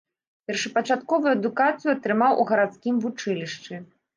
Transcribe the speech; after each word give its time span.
Першапачатковую 0.51 1.31
адукацыю 1.37 1.91
атрымаў 1.97 2.33
у 2.45 2.49
гарадскім 2.53 2.95
вучылішчы. 3.05 3.73